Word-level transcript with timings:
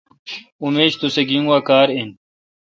اؙن 0.61 0.73
میش 0.77 0.93
توسہ 0.99 1.21
گیجین 1.27 1.43
گوا 1.47 1.59
کار 1.67 1.87
این۔ 1.95 2.09